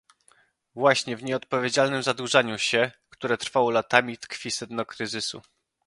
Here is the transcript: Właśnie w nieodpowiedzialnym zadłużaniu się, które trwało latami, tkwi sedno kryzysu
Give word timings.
Właśnie 0.75 1.17
w 1.17 1.23
nieodpowiedzialnym 1.23 2.03
zadłużaniu 2.03 2.57
się, 2.57 2.91
które 3.09 3.37
trwało 3.37 3.71
latami, 3.71 4.17
tkwi 4.17 4.51
sedno 4.51 4.85
kryzysu 4.85 5.41